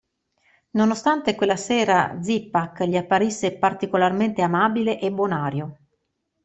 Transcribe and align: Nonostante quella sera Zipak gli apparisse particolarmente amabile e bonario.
Nonostante 0.71 1.35
quella 1.35 1.55
sera 1.55 2.17
Zipak 2.23 2.85
gli 2.85 2.97
apparisse 2.97 3.59
particolarmente 3.59 4.41
amabile 4.41 4.99
e 4.99 5.11
bonario. 5.11 5.77